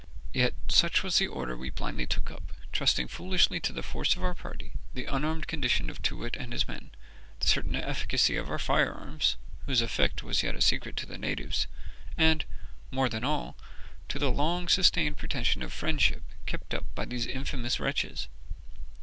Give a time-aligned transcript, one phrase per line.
[0.33, 4.23] Yet such was the order we blindly took up, trusting foolishly to the force of
[4.23, 6.89] our party, the unarmed condition of Too wit and his men,
[7.39, 9.37] the certain efficacy of our firearms
[9.67, 11.67] (whose effect was yet a secret to the natives),
[12.17, 12.45] and,
[12.89, 13.55] more than all,
[14.09, 18.27] to the long sustained pretension of friendship kept up by these infamous wretches.